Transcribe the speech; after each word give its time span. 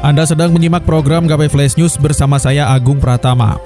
Anda 0.00 0.24
sedang 0.24 0.56
menyimak 0.56 0.88
program 0.88 1.28
KP 1.28 1.52
Flash 1.52 1.76
News 1.76 2.00
bersama 2.00 2.40
saya 2.40 2.72
Agung 2.72 2.96
Pratama. 2.96 3.60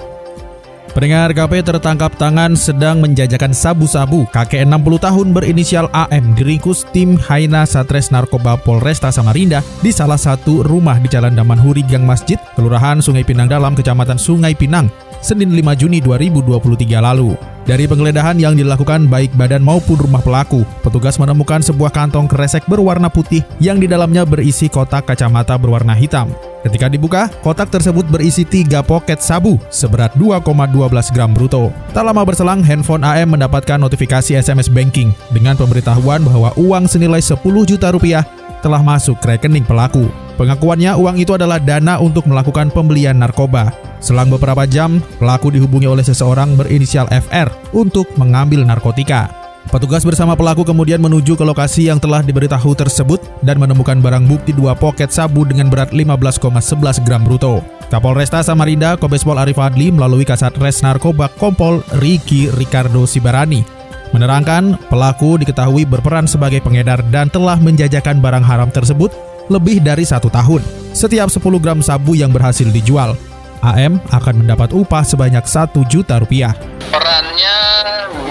Pendengar 0.91 1.31
KP 1.31 1.63
tertangkap 1.63 2.11
tangan 2.19 2.59
sedang 2.59 2.99
menjajakan 2.99 3.55
sabu-sabu. 3.55 4.27
Kakek 4.35 4.67
60 4.67 4.99
tahun 4.99 5.27
berinisial 5.31 5.87
AM 5.95 6.35
diringkus 6.35 6.91
tim 6.91 7.15
Haina 7.15 7.63
Satres 7.63 8.11
Narkoba 8.11 8.59
Polresta 8.59 9.15
Samarinda 9.15 9.63
di 9.79 9.95
salah 9.95 10.19
satu 10.19 10.59
rumah 10.67 10.99
di 10.99 11.07
Jalan 11.07 11.39
Damanhuri 11.39 11.87
Gang 11.87 12.03
Masjid, 12.03 12.35
Kelurahan 12.59 12.99
Sungai 12.99 13.23
Pinang 13.23 13.47
Dalam, 13.47 13.71
Kecamatan 13.71 14.19
Sungai 14.19 14.59
Pinang, 14.59 14.91
Senin 15.23 15.55
5 15.55 15.87
Juni 15.87 16.03
2023 16.03 16.99
lalu. 16.99 17.54
Dari 17.65 17.89
penggeledahan 17.89 18.37
yang 18.37 18.53
dilakukan 18.53 19.09
baik 19.09 19.33
badan 19.33 19.65
maupun 19.65 19.97
rumah 19.97 20.21
pelaku, 20.21 20.61
petugas 20.85 21.17
menemukan 21.17 21.65
sebuah 21.65 21.89
kantong 21.89 22.29
kresek 22.29 22.61
berwarna 22.69 23.09
putih 23.09 23.41
yang 23.57 23.81
di 23.81 23.89
dalamnya 23.89 24.21
berisi 24.21 24.69
kotak 24.69 25.09
kacamata 25.09 25.57
berwarna 25.57 25.97
hitam. 25.97 26.29
Ketika 26.61 26.93
dibuka, 26.93 27.25
kotak 27.41 27.73
tersebut 27.73 28.05
berisi 28.05 28.45
tiga 28.45 28.85
poket 28.85 29.17
sabu 29.17 29.57
seberat 29.73 30.13
2,12 30.13 30.77
gram 31.09 31.33
bruto. 31.33 31.73
Tak 31.89 32.05
lama 32.05 32.21
berselang, 32.21 32.61
handphone 32.61 33.01
AM 33.01 33.33
mendapatkan 33.33 33.81
notifikasi 33.81 34.37
SMS 34.37 34.69
banking 34.69 35.09
dengan 35.33 35.57
pemberitahuan 35.57 36.21
bahwa 36.21 36.53
uang 36.61 36.85
senilai 36.85 37.21
10 37.21 37.41
juta 37.65 37.89
rupiah 37.89 38.29
telah 38.61 38.85
masuk 38.85 39.17
ke 39.17 39.41
rekening 39.41 39.65
pelaku. 39.65 40.05
Pengakuannya 40.37 40.93
uang 41.01 41.17
itu 41.17 41.33
adalah 41.33 41.57
dana 41.57 41.97
untuk 41.97 42.29
melakukan 42.29 42.69
pembelian 42.69 43.17
narkoba. 43.17 43.73
Selang 44.05 44.29
beberapa 44.29 44.69
jam, 44.69 45.01
pelaku 45.17 45.49
dihubungi 45.49 45.89
oleh 45.89 46.05
seseorang 46.05 46.53
berinisial 46.53 47.09
FR 47.09 47.49
untuk 47.73 48.05
mengambil 48.21 48.61
narkotika. 48.61 49.33
Petugas 49.73 50.05
bersama 50.05 50.37
pelaku 50.37 50.61
kemudian 50.61 51.01
menuju 51.01 51.33
ke 51.33 51.41
lokasi 51.41 51.89
yang 51.89 51.97
telah 51.97 52.21
diberitahu 52.21 52.77
tersebut 52.77 53.17
dan 53.41 53.57
menemukan 53.57 53.97
barang 53.97 54.29
bukti 54.29 54.53
dua 54.53 54.77
poket 54.77 55.09
sabu 55.09 55.41
dengan 55.41 55.73
berat 55.73 55.89
15,11 55.89 57.01
gram 57.01 57.25
bruto. 57.25 57.65
Kapolresta 57.89 58.45
Samarinda, 58.45 58.93
Kombes 58.93 59.25
Pol 59.25 59.41
Arif 59.41 59.57
Adli 59.57 59.89
melalui 59.89 60.21
Kasat 60.21 60.53
Res 60.61 60.85
Narkoba 60.85 61.25
Kompol 61.41 61.81
Riki 61.97 62.53
Ricardo 62.53 63.09
Sibarani 63.09 63.65
menerangkan 64.13 64.77
pelaku 64.87 65.35
diketahui 65.41 65.83
berperan 65.83 66.23
sebagai 66.29 66.61
pengedar 66.61 67.01
dan 67.09 67.27
telah 67.27 67.57
menjajakan 67.57 68.21
barang 68.21 68.45
haram 68.45 68.69
tersebut 68.69 69.09
lebih 69.49 69.81
dari 69.81 70.05
satu 70.05 70.31
tahun. 70.31 70.61
Setiap 70.95 71.27
10 71.27 71.41
gram 71.59 71.79
sabu 71.83 72.15
yang 72.15 72.31
berhasil 72.31 72.69
dijual, 72.71 73.19
AM 73.63 74.01
akan 74.11 74.43
mendapat 74.43 74.75
upah 74.75 75.03
sebanyak 75.05 75.43
satu 75.47 75.87
juta 75.87 76.19
rupiah. 76.19 76.55
Perannya 76.91 77.57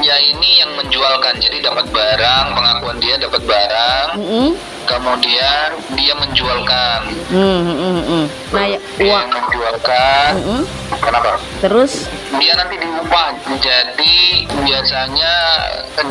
ya 0.05 0.17
ini 0.21 0.61
yang 0.61 0.73
menjualkan, 0.77 1.41
jadi 1.41 1.65
dapat 1.65 1.89
barang, 1.89 2.47
pengakuan 2.53 2.97
dia 3.01 3.17
dapat 3.17 3.41
barang, 3.49 4.09
mm 4.21 4.25
-hmm. 4.25 4.49
kemudian 4.85 5.69
dia 5.97 6.13
menjualkan. 6.21 7.01
Mm 7.33 7.61
-hmm. 7.65 8.25
Nah, 8.53 8.65
ya, 8.69 8.79
dia 9.01 9.09
uang. 9.09 9.29
menjualkan. 9.33 10.31
Mm 10.37 10.45
-hmm. 10.45 10.63
Kenapa? 11.01 11.41
Terus? 11.65 11.93
Dia 12.37 12.53
nanti 12.61 12.77
diupah, 12.77 13.29
jadi 13.65 14.17
biasanya 14.61 15.35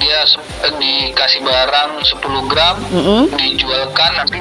dia 0.01 0.19
dikasih 0.81 1.41
barang 1.45 1.91
10 2.01 2.49
gram, 2.49 2.75
mm 2.89 3.03
-hmm. 3.05 3.21
dijualkan 3.37 4.11
nanti 4.17 4.37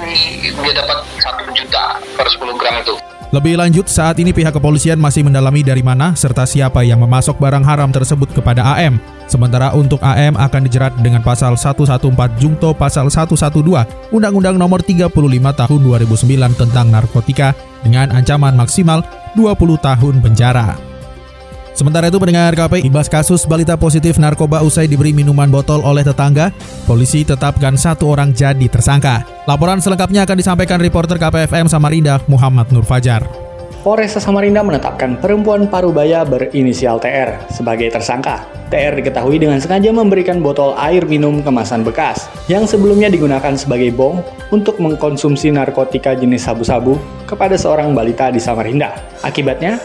dia 0.49 0.73
dapat 0.73 1.05
satu 1.21 1.45
juta 1.53 2.01
per 2.17 2.27
10 2.27 2.57
gram 2.57 2.75
itu. 2.81 3.12
Lebih 3.33 3.57
lanjut, 3.57 3.89
saat 3.89 4.21
ini 4.21 4.29
pihak 4.29 4.53
kepolisian 4.53 5.01
masih 5.01 5.25
mendalami 5.25 5.65
dari 5.65 5.81
mana 5.81 6.13
serta 6.13 6.45
siapa 6.45 6.85
yang 6.85 7.01
memasok 7.01 7.41
barang 7.41 7.65
haram 7.65 7.89
tersebut 7.89 8.29
kepada 8.29 8.61
AM. 8.77 9.01
Sementara 9.25 9.73
untuk 9.73 10.05
AM 10.05 10.37
akan 10.37 10.69
dijerat 10.69 10.93
dengan 11.01 11.25
pasal 11.25 11.57
114 11.57 12.13
Jungto 12.37 12.77
pasal 12.77 13.09
112 13.09 14.13
Undang-Undang 14.13 14.61
Nomor 14.61 14.85
35 14.85 15.17
Tahun 15.49 15.81
2009 15.81 16.61
tentang 16.61 16.93
narkotika 16.93 17.57
dengan 17.81 18.13
ancaman 18.13 18.53
maksimal 18.53 19.01
20 19.33 19.81
tahun 19.81 20.15
penjara. 20.21 20.92
Sementara 21.73 22.13
itu 22.13 22.21
pendengar 22.21 22.53
KP, 22.53 22.85
ibas 22.85 23.09
kasus 23.09 23.49
balita 23.49 23.81
positif 23.81 24.21
narkoba 24.21 24.61
usai 24.61 24.85
diberi 24.85 25.17
minuman 25.17 25.49
botol 25.49 25.81
oleh 25.81 26.05
tetangga, 26.05 26.53
polisi 26.85 27.25
tetapkan 27.25 27.81
satu 27.81 28.13
orang 28.13 28.37
jadi 28.37 28.69
tersangka. 28.69 29.25
Laporan 29.49 29.81
selengkapnya 29.81 30.29
akan 30.29 30.37
disampaikan 30.37 30.77
reporter 30.77 31.17
KPFM 31.17 31.73
Samarinda, 31.73 32.21
Muhammad 32.29 32.69
Nur 32.71 32.85
Fajar. 32.85 33.25
Polresta 33.83 34.23
Samarinda 34.23 34.63
menetapkan 34.63 35.19
perempuan 35.19 35.67
parubaya 35.67 36.23
berinisial 36.23 37.03
TR 37.03 37.35
sebagai 37.51 37.91
tersangka. 37.91 38.47
TR 38.71 38.95
diketahui 38.95 39.43
dengan 39.43 39.59
sengaja 39.59 39.91
memberikan 39.91 40.39
botol 40.39 40.73
air 40.79 41.03
minum 41.05 41.43
kemasan 41.43 41.83
bekas 41.83 42.31
yang 42.47 42.65
sebelumnya 42.65 43.11
digunakan 43.11 43.53
sebagai 43.59 43.91
bom 43.91 44.23
untuk 44.55 44.79
mengkonsumsi 44.79 45.51
narkotika 45.51 46.15
jenis 46.15 46.47
sabu-sabu 46.47 46.95
kepada 47.27 47.59
seorang 47.59 47.91
balita 47.91 48.31
di 48.31 48.39
Samarinda. 48.39 48.95
Akibatnya, 49.27 49.83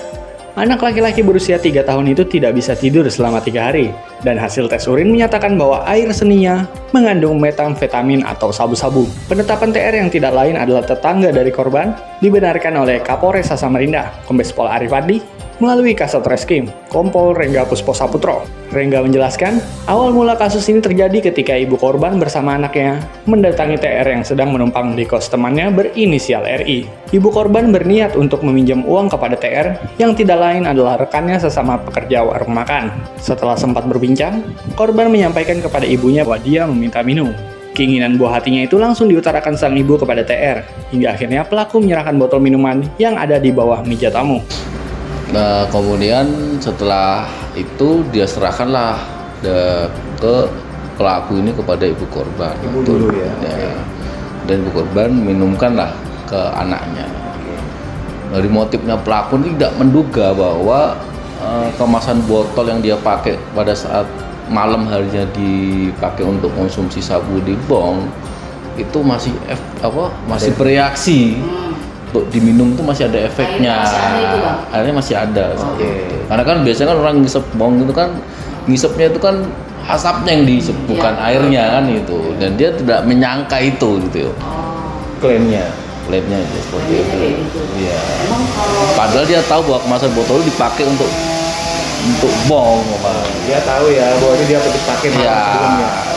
Anak 0.58 0.82
laki-laki 0.82 1.22
berusia 1.22 1.62
3 1.62 1.86
tahun 1.86 2.18
itu 2.18 2.26
tidak 2.26 2.58
bisa 2.58 2.74
tidur 2.74 3.06
selama 3.14 3.38
tiga 3.38 3.70
hari, 3.70 3.94
dan 4.26 4.42
hasil 4.42 4.66
tes 4.66 4.90
urin 4.90 5.14
menyatakan 5.14 5.54
bahwa 5.54 5.86
air 5.86 6.10
seninya 6.10 6.66
mengandung 6.98 7.38
metamfetamin 7.38 8.26
atau 8.26 8.50
sabu-sabu. 8.50 9.06
Penetapan 9.30 9.70
TR 9.70 9.94
yang 9.94 10.10
tidak 10.10 10.34
lain 10.34 10.58
adalah 10.58 10.82
tetangga 10.82 11.30
dari 11.30 11.54
korban 11.54 11.94
dibenarkan 12.26 12.74
oleh 12.74 12.98
Kapolres 13.06 13.54
Samarinda, 13.54 14.10
Kombes 14.26 14.50
Pol 14.50 14.66
Arif 14.66 14.90
Adi, 14.90 15.22
melalui 15.58 15.98
Kasat 15.98 16.26
Reskrim, 16.26 16.70
Kompol 16.90 17.34
Rengga 17.34 17.66
Puspo 17.66 17.94
Saputro. 17.94 18.46
Rengga 18.68 19.00
menjelaskan, 19.00 19.64
awal 19.88 20.12
mula 20.12 20.36
kasus 20.36 20.68
ini 20.68 20.84
terjadi 20.84 21.32
ketika 21.32 21.56
ibu 21.56 21.80
korban 21.80 22.20
bersama 22.20 22.60
anaknya 22.60 23.00
mendatangi 23.24 23.80
TR 23.80 24.06
yang 24.06 24.24
sedang 24.28 24.52
menumpang 24.52 24.94
di 24.94 25.08
kos 25.08 25.32
temannya 25.32 25.72
berinisial 25.72 26.44
RI. 26.44 26.86
Ibu 27.16 27.32
korban 27.32 27.72
berniat 27.72 28.20
untuk 28.20 28.44
meminjam 28.44 28.84
uang 28.84 29.08
kepada 29.08 29.40
TR 29.40 29.80
yang 29.98 30.12
tidak 30.14 30.38
lain 30.38 30.68
adalah 30.68 31.00
rekannya 31.00 31.40
sesama 31.40 31.80
pekerja 31.80 32.22
warung 32.28 32.52
makan. 32.52 32.92
Setelah 33.18 33.56
sempat 33.56 33.88
berbincang, 33.88 34.44
korban 34.76 35.08
menyampaikan 35.08 35.64
kepada 35.64 35.88
ibunya 35.88 36.28
bahwa 36.28 36.44
dia 36.44 36.68
meminta 36.68 37.00
minum. 37.02 37.32
Keinginan 37.78 38.18
buah 38.18 38.42
hatinya 38.42 38.66
itu 38.66 38.82
langsung 38.82 39.06
diutarakan 39.06 39.54
sang 39.54 39.78
ibu 39.78 40.02
kepada 40.02 40.26
TR, 40.26 40.66
hingga 40.90 41.14
akhirnya 41.14 41.46
pelaku 41.46 41.78
menyerahkan 41.78 42.18
botol 42.18 42.42
minuman 42.42 42.82
yang 42.98 43.14
ada 43.14 43.38
di 43.38 43.54
bawah 43.54 43.86
meja 43.86 44.10
tamu. 44.10 44.42
Nah, 45.28 45.68
kemudian 45.68 46.56
setelah 46.64 47.28
itu 47.52 48.04
dia 48.16 48.24
serahkanlah 48.24 48.96
de, 49.44 49.88
ke 50.16 50.36
pelaku 50.96 51.44
ini 51.44 51.52
kepada 51.52 51.84
ibu 51.84 52.06
korban. 52.08 52.56
Ibu 52.64 52.80
dulu 52.84 53.08
ya. 53.12 53.32
ya. 53.44 53.52
Okay. 53.52 53.76
Dan 54.48 54.56
ibu 54.64 54.72
korban 54.72 55.12
minumkanlah 55.12 55.92
ke 56.32 56.40
anaknya. 56.56 57.06
Okay. 57.12 57.60
Dari 58.40 58.50
motifnya 58.50 58.96
pelaku 59.04 59.36
ini 59.44 59.60
tidak 59.60 59.74
menduga 59.76 60.32
bahwa 60.32 60.96
uh, 61.44 61.68
kemasan 61.76 62.24
botol 62.24 62.72
yang 62.72 62.80
dia 62.80 62.96
pakai 62.96 63.36
pada 63.52 63.76
saat 63.76 64.08
malam 64.48 64.88
harinya 64.88 65.28
dipakai 65.36 66.24
untuk 66.24 66.56
konsumsi 66.56 67.04
sabu 67.04 67.44
di 67.44 67.52
bong 67.68 68.08
itu 68.80 69.04
masih 69.04 69.36
F, 69.52 69.60
apa 69.84 70.08
masih 70.24 70.56
bereaksi 70.56 71.36
hmm 71.36 71.67
untuk 72.08 72.24
diminum 72.32 72.72
tuh 72.74 72.84
masih 72.88 73.12
ada 73.12 73.20
efeknya. 73.28 73.84
Masih 73.84 74.00
ada 74.00 74.86
itu 74.88 74.96
masih 74.96 75.16
ada. 75.16 75.46
Okay. 75.76 76.24
Karena 76.32 76.44
kan 76.44 76.58
biasanya 76.64 76.88
kan 76.96 76.98
orang 77.04 77.16
ngisep 77.24 77.44
bong 77.60 77.74
itu 77.84 77.94
kan 77.94 78.10
ngisepnya 78.68 79.08
itu 79.12 79.20
kan 79.20 79.36
asapnya 79.88 80.32
yang 80.36 80.44
diisep 80.44 80.76
hmm, 80.76 80.88
bukan 80.92 81.14
ya. 81.16 81.28
airnya 81.32 81.64
kan 81.80 81.84
itu 81.88 82.20
dan 82.36 82.50
dia 82.60 82.70
tidak 82.76 83.00
menyangka 83.08 83.58
itu 83.60 83.90
gitu. 84.08 84.32
Oh. 84.44 84.92
Klaimnya 85.20 85.68
klaimnya 86.08 86.40
itu 86.40 86.58
seperti 86.64 86.94
oh, 86.96 87.04
itu. 87.04 87.18
Gitu. 87.44 87.62
Iya. 87.84 88.00
Padahal 88.96 89.26
dia 89.28 89.42
tahu 89.44 89.62
bahwa 89.68 89.80
kemasan 89.84 90.12
botol 90.16 90.40
dipakai 90.44 90.88
untuk 90.88 91.12
untuk 92.08 92.34
bong 92.48 92.84
apa. 93.04 93.12
Dia 93.44 93.60
tahu 93.68 93.92
ya 93.92 94.16
bahwa 94.16 94.34
ini 94.40 94.46
dia 94.48 94.60
dipakai 94.64 95.10
ya, 95.20 95.40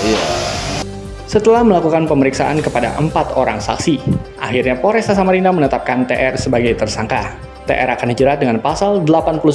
Iya. 0.07 0.40
Setelah 1.31 1.63
melakukan 1.63 2.11
pemeriksaan 2.11 2.59
kepada 2.59 2.91
empat 2.99 3.39
orang 3.39 3.63
saksi, 3.63 4.03
akhirnya 4.43 4.75
Polresta 4.75 5.15
Samarinda 5.15 5.55
menetapkan 5.55 6.03
TR 6.03 6.35
sebagai 6.35 6.75
tersangka. 6.75 7.39
TR 7.71 7.87
akan 7.87 8.11
dijerat 8.11 8.43
dengan 8.43 8.59
pasal 8.59 9.07
89 9.07 9.55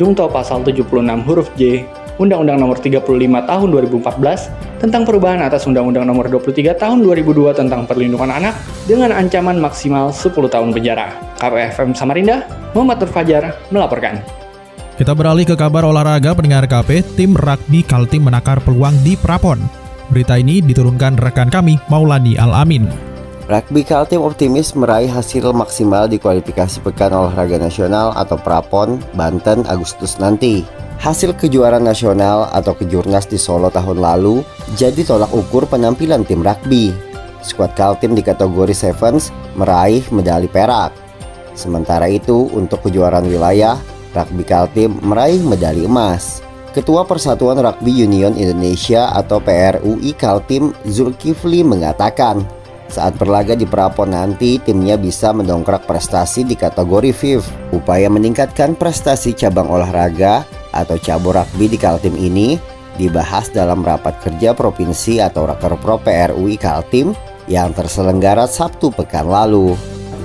Jungto 0.00 0.24
pasal 0.32 0.64
76 0.64 0.88
huruf 1.28 1.52
J 1.60 1.84
Undang-Undang 2.16 2.64
Nomor 2.64 2.80
35 2.80 3.04
Tahun 3.28 3.68
2014 3.68 4.80
tentang 4.80 5.04
perubahan 5.04 5.44
atas 5.44 5.68
Undang-Undang 5.68 6.08
Nomor 6.08 6.32
23 6.32 6.80
Tahun 6.80 7.04
2002 7.04 7.60
tentang 7.60 7.84
perlindungan 7.84 8.32
anak 8.32 8.56
dengan 8.88 9.12
ancaman 9.12 9.60
maksimal 9.60 10.16
10 10.16 10.32
tahun 10.32 10.72
penjara. 10.72 11.12
KPFM 11.36 11.92
Samarinda, 11.92 12.48
Muhammad 12.72 13.04
Fajar 13.04 13.52
melaporkan. 13.68 14.16
Kita 14.96 15.12
beralih 15.12 15.44
ke 15.44 15.60
kabar 15.60 15.84
olahraga 15.84 16.32
pendengar 16.32 16.64
KP, 16.64 17.04
tim 17.20 17.36
rugby 17.36 17.84
Kaltim 17.84 18.32
menakar 18.32 18.64
peluang 18.64 18.96
di 19.04 19.12
Prapon. 19.20 19.81
Berita 20.12 20.36
ini 20.36 20.60
diturunkan 20.60 21.16
rekan 21.16 21.48
kami 21.48 21.80
Maulani 21.88 22.36
Al-Amin. 22.36 22.84
Rugby 23.48 23.80
Kaltim 23.80 24.20
optimis 24.20 24.76
meraih 24.76 25.08
hasil 25.08 25.56
maksimal 25.56 26.04
di 26.04 26.20
kualifikasi 26.20 26.84
Pekan 26.84 27.16
Olahraga 27.16 27.56
Nasional 27.56 28.12
atau 28.12 28.36
Prapon, 28.36 29.00
Banten, 29.16 29.64
Agustus 29.72 30.20
nanti. 30.20 30.68
Hasil 31.00 31.32
kejuaraan 31.32 31.88
nasional 31.88 32.46
atau 32.52 32.76
kejurnas 32.76 33.24
di 33.24 33.40
Solo 33.40 33.72
tahun 33.72 34.04
lalu 34.04 34.44
jadi 34.76 35.00
tolak 35.00 35.32
ukur 35.32 35.64
penampilan 35.64 36.28
tim 36.28 36.44
rugby. 36.44 36.92
Skuad 37.40 37.72
Kaltim 37.72 38.12
di 38.12 38.20
kategori 38.20 38.76
Sevens 38.76 39.32
meraih 39.56 40.04
medali 40.12 40.46
perak. 40.46 40.92
Sementara 41.56 42.06
itu, 42.06 42.52
untuk 42.52 42.84
kejuaraan 42.84 43.26
wilayah, 43.26 43.80
Rugby 44.12 44.44
Kaltim 44.44 45.00
meraih 45.00 45.40
medali 45.40 45.88
emas. 45.88 46.44
Ketua 46.72 47.04
Persatuan 47.04 47.60
Rugby 47.60 48.08
Union 48.08 48.32
Indonesia 48.32 49.12
atau 49.12 49.44
PRUI 49.44 50.16
Kaltim 50.16 50.72
Zulkifli 50.88 51.60
mengatakan, 51.60 52.48
saat 52.88 53.16
berlaga 53.20 53.52
di 53.52 53.68
Prapon 53.68 54.12
nanti, 54.12 54.60
timnya 54.60 54.96
bisa 54.96 55.32
mendongkrak 55.36 55.84
prestasi 55.84 56.44
di 56.44 56.56
kategori 56.56 57.12
FIF. 57.12 57.44
Upaya 57.72 58.08
meningkatkan 58.08 58.76
prestasi 58.76 59.32
cabang 59.32 59.68
olahraga 59.68 60.48
atau 60.72 60.96
cabur 60.96 61.36
rugby 61.40 61.72
di 61.72 61.76
Kaltim 61.80 62.16
ini 62.16 62.56
dibahas 62.96 63.48
dalam 63.48 63.80
rapat 63.80 64.20
kerja 64.20 64.52
provinsi 64.52 65.20
atau 65.20 65.48
Rakerpro 65.48 66.00
PRUI 66.00 66.60
Kaltim 66.60 67.16
yang 67.48 67.72
terselenggara 67.72 68.44
Sabtu 68.44 68.92
pekan 68.92 69.28
lalu. 69.28 69.72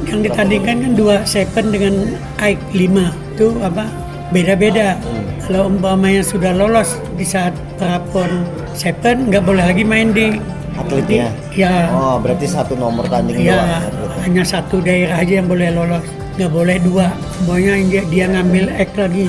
Yang 0.07 0.31
ditandingkan 0.31 0.75
kan 0.83 0.91
dua 0.95 1.15
seven 1.27 1.75
dengan 1.75 2.15
AIK 2.39 2.59
5 2.71 3.35
itu 3.35 3.47
apa 3.63 4.06
beda-beda. 4.31 4.99
Kalau 5.47 5.71
umpamanya 5.71 6.23
sudah 6.23 6.51
lolos 6.51 6.99
di 7.15 7.23
saat 7.23 7.55
prapon 7.79 8.43
seven 8.75 9.31
nggak 9.31 9.43
boleh 9.47 9.63
lagi 9.63 9.83
main 9.87 10.11
di 10.11 10.35
Atletnya? 10.77 11.33
Ya. 11.57 11.89
Oh, 11.89 12.21
berarti 12.21 12.45
satu 12.45 12.77
nomor 12.77 13.09
tanding 13.09 13.41
ya, 13.41 13.81
doang. 13.89 14.13
hanya 14.21 14.43
satu 14.45 14.77
daerah 14.77 15.25
aja 15.25 15.41
yang 15.41 15.49
boleh 15.49 15.73
lolos. 15.73 16.05
Nggak 16.37 16.51
boleh 16.53 16.77
dua. 16.85 17.07
Semuanya 17.33 17.73
dia, 17.89 18.03
dia 18.13 18.25
ngambil 18.29 18.65
X 18.77 18.89
lagi, 18.93 19.25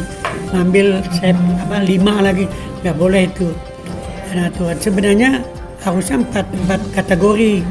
ngambil 0.52 0.86
sep, 1.08 1.36
apa 1.36 1.76
lima 1.88 2.14
lagi, 2.20 2.44
nggak 2.84 2.96
boleh 3.00 3.24
itu. 3.24 3.48
Karena 4.28 4.52
tuan 4.52 4.76
sebenarnya 4.76 5.30
harusnya 5.80 6.20
empat 6.20 6.46
empat 6.52 6.80
kategori. 6.92 7.64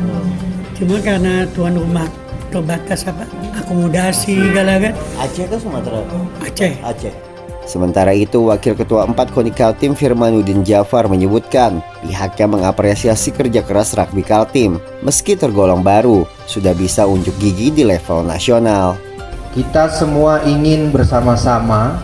Cuma 0.74 0.98
karena 1.06 1.46
tuan 1.54 1.78
rumah 1.78 2.10
terbatas 2.50 3.04
apa 3.08 3.28
akomodasi 3.64 4.36
segala 4.52 4.80
kan 4.80 4.94
Aceh 5.20 5.46
ke 5.48 5.58
Sumatera? 5.60 6.00
Aceh. 6.44 6.74
Aceh. 6.84 7.28
Sementara 7.68 8.16
itu, 8.16 8.48
Wakil 8.48 8.80
Ketua 8.80 9.04
4 9.04 9.36
KONI 9.36 9.52
Kaltim 9.52 9.92
Firmanuddin 9.92 10.64
Jafar 10.64 11.12
menyebutkan 11.12 11.84
pihaknya 12.00 12.48
mengapresiasi 12.48 13.36
kerja 13.36 13.60
keras 13.60 13.92
rugby 13.92 14.24
Kaltim 14.24 14.80
meski 15.04 15.36
tergolong 15.36 15.84
baru 15.84 16.24
sudah 16.48 16.72
bisa 16.72 17.04
unjuk 17.04 17.36
gigi 17.44 17.76
di 17.76 17.84
level 17.84 18.24
nasional. 18.24 18.96
Kita 19.52 19.92
semua 19.92 20.48
ingin 20.48 20.96
bersama-sama 20.96 22.00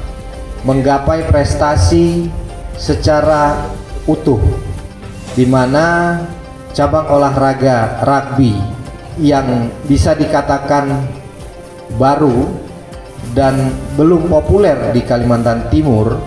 menggapai 0.68 1.24
prestasi 1.32 2.28
secara 2.76 3.64
utuh 4.04 4.44
di 5.32 5.48
mana 5.48 6.20
cabang 6.76 7.08
olahraga 7.08 8.04
rugby 8.04 8.83
yang 9.22 9.70
bisa 9.86 10.18
dikatakan 10.18 10.90
baru 11.98 12.50
dan 13.38 13.74
belum 13.98 14.30
populer 14.30 14.94
di 14.94 15.02
Kalimantan 15.06 15.70
Timur 15.70 16.18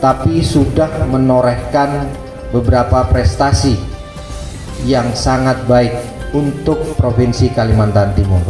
tapi 0.00 0.44
sudah 0.44 1.08
menorehkan 1.08 2.08
beberapa 2.52 3.08
prestasi 3.08 3.76
yang 4.84 5.12
sangat 5.16 5.64
baik 5.64 5.96
untuk 6.36 6.98
Provinsi 7.00 7.48
Kalimantan 7.54 8.12
Timur. 8.12 8.42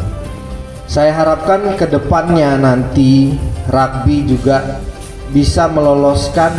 Saya 0.90 1.14
harapkan 1.14 1.78
ke 1.78 1.86
depannya 1.86 2.58
nanti 2.58 3.38
rugby 3.70 4.26
juga 4.26 4.82
bisa 5.30 5.70
meloloskan 5.70 6.52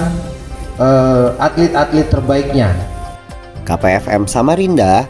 eh, 0.79 1.27
atlet-atlet 1.43 2.07
terbaiknya 2.07 2.95
KPFM 3.65 4.29
Samarinda, 4.29 5.09